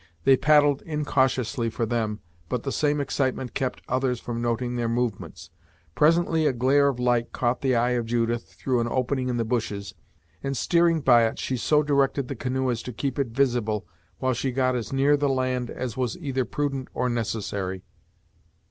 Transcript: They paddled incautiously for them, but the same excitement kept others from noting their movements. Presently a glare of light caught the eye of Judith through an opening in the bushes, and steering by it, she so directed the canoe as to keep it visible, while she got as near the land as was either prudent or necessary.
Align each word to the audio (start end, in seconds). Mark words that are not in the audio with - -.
They 0.23 0.35
paddled 0.35 0.81
incautiously 0.81 1.69
for 1.69 1.85
them, 1.85 2.21
but 2.49 2.63
the 2.63 2.71
same 2.71 2.99
excitement 2.99 3.53
kept 3.53 3.83
others 3.87 4.19
from 4.19 4.41
noting 4.41 4.75
their 4.75 4.89
movements. 4.89 5.51
Presently 5.93 6.47
a 6.47 6.53
glare 6.53 6.87
of 6.87 6.99
light 6.99 7.31
caught 7.33 7.61
the 7.61 7.75
eye 7.75 7.91
of 7.91 8.07
Judith 8.07 8.51
through 8.57 8.79
an 8.81 8.87
opening 8.89 9.29
in 9.29 9.37
the 9.37 9.45
bushes, 9.45 9.93
and 10.41 10.57
steering 10.57 11.01
by 11.01 11.27
it, 11.27 11.37
she 11.37 11.55
so 11.55 11.83
directed 11.83 12.29
the 12.29 12.35
canoe 12.35 12.71
as 12.71 12.81
to 12.81 12.91
keep 12.91 13.19
it 13.19 13.27
visible, 13.27 13.85
while 14.17 14.33
she 14.33 14.51
got 14.51 14.75
as 14.75 14.91
near 14.91 15.15
the 15.15 15.29
land 15.29 15.69
as 15.69 15.95
was 15.95 16.17
either 16.17 16.45
prudent 16.45 16.87
or 16.95 17.07
necessary. 17.07 17.83